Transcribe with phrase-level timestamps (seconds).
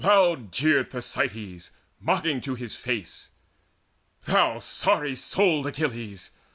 [0.03, 1.69] Loud jeered Thersites,
[1.99, 3.29] mocking to his face:
[4.23, 6.31] "Thou sorry souled Achilles!